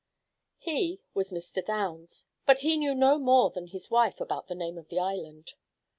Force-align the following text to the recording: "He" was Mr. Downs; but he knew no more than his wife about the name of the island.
"He" 0.57 0.99
was 1.13 1.31
Mr. 1.31 1.63
Downs; 1.63 2.25
but 2.47 2.61
he 2.61 2.75
knew 2.75 2.95
no 2.95 3.19
more 3.19 3.51
than 3.51 3.67
his 3.67 3.91
wife 3.91 4.19
about 4.19 4.47
the 4.47 4.55
name 4.55 4.79
of 4.79 4.87
the 4.87 4.97
island. 4.97 5.53